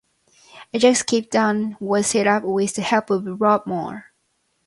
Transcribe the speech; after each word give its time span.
Ajax 0.73 1.03
Cape 1.03 1.29
Town 1.29 1.77
was 1.79 2.07
set 2.07 2.25
up 2.25 2.41
with 2.43 2.73
the 2.73 2.81
help 2.81 3.11
of 3.11 3.39
Rob 3.39 3.67
Moore. 3.67 4.05